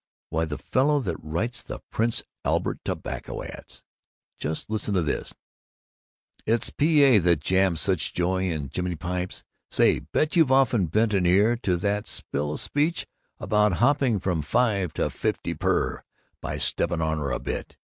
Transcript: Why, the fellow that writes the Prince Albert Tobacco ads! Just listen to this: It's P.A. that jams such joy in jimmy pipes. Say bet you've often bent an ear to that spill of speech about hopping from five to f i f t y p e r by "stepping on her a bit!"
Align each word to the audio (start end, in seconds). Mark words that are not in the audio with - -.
Why, 0.31 0.45
the 0.45 0.57
fellow 0.57 0.99
that 1.01 1.17
writes 1.23 1.61
the 1.61 1.77
Prince 1.91 2.23
Albert 2.43 2.79
Tobacco 2.83 3.43
ads! 3.43 3.83
Just 4.39 4.67
listen 4.67 4.95
to 4.95 5.03
this: 5.03 5.35
It's 6.47 6.71
P.A. 6.71 7.19
that 7.19 7.39
jams 7.39 7.81
such 7.81 8.11
joy 8.11 8.49
in 8.49 8.69
jimmy 8.69 8.95
pipes. 8.95 9.43
Say 9.69 9.99
bet 9.99 10.35
you've 10.35 10.51
often 10.51 10.87
bent 10.87 11.13
an 11.13 11.27
ear 11.27 11.55
to 11.57 11.77
that 11.77 12.07
spill 12.07 12.53
of 12.53 12.59
speech 12.59 13.05
about 13.37 13.73
hopping 13.73 14.19
from 14.19 14.41
five 14.41 14.91
to 14.93 15.03
f 15.05 15.23
i 15.23 15.29
f 15.29 15.43
t 15.43 15.51
y 15.53 15.57
p 15.59 15.67
e 15.67 15.69
r 15.69 16.03
by 16.41 16.57
"stepping 16.57 17.01
on 17.01 17.19
her 17.19 17.29
a 17.29 17.37
bit!" 17.37 17.77